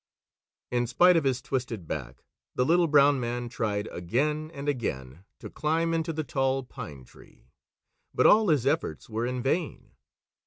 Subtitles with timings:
[0.71, 2.23] In spite of his twisted back,
[2.55, 7.51] the Little Brown Man tried again and again to climb into the Tall Pine Tree,
[8.11, 9.91] but all his efforts were in vain.